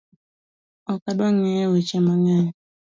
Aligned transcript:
Ok 0.91 1.03
adwa 1.11 1.27
ng'eyo 1.35 1.65
weche 1.73 1.97
mang'eny 2.05 2.47